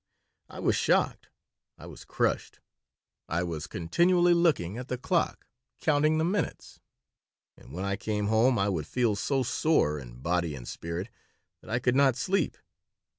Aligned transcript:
I 0.49 0.57
was 0.59 0.75
shocked. 0.75 1.27
I 1.77 1.85
was 1.85 2.05
crushed. 2.05 2.59
I 3.29 3.43
was 3.43 3.67
continually 3.67 4.33
looking 4.33 4.79
at 4.79 4.87
the 4.87 4.97
clock, 4.97 5.45
counting 5.79 6.17
the 6.17 6.23
minutes, 6.25 6.79
and 7.55 7.71
when 7.71 7.85
I 7.85 7.97
came 7.97 8.25
home 8.25 8.57
I 8.57 8.67
would 8.67 8.87
feel 8.87 9.15
so 9.15 9.43
sore 9.43 9.99
in 9.99 10.15
body 10.23 10.55
and 10.55 10.67
spirit 10.67 11.09
that 11.61 11.69
I 11.69 11.77
could 11.77 11.95
not 11.95 12.15
sleep. 12.15 12.57